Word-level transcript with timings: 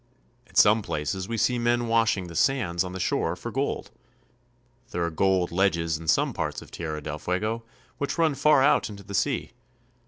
At 0.47 0.57
some 0.57 0.81
places 0.81 1.27
we 1.27 1.37
see 1.37 1.59
men 1.59 1.87
washing 1.87 2.25
the 2.25 2.35
sands 2.35 2.83
on 2.83 2.91
the 2.91 2.99
shore 2.99 3.35
for 3.35 3.51
gold. 3.51 3.91
There 4.89 5.03
are 5.05 5.11
gold 5.11 5.51
ledges 5.51 5.99
in 5.99 6.07
some 6.07 6.33
parts 6.33 6.59
of 6.59 6.71
Tierra 6.71 7.03
del 7.03 7.19
Fuego 7.19 7.61
which 7.99 8.17
run 8.17 8.33
far 8.33 8.63
out 8.63 8.89
into 8.89 9.03
the 9.03 9.13
sea. 9.13 9.51